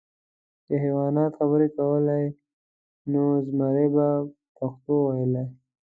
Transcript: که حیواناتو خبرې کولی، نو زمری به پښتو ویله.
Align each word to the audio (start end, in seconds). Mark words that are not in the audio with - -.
که 0.65 0.73
حیواناتو 0.83 1.35
خبرې 1.39 1.67
کولی، 1.77 2.25
نو 3.11 3.23
زمری 3.47 3.87
به 3.95 4.07
پښتو 4.57 4.95
ویله. 5.05 5.43